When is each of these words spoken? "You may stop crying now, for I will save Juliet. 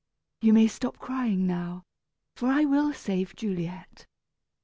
"You 0.41 0.53
may 0.53 0.67
stop 0.67 0.97
crying 0.97 1.45
now, 1.45 1.83
for 2.35 2.47
I 2.47 2.65
will 2.65 2.91
save 2.91 3.35
Juliet. 3.35 4.07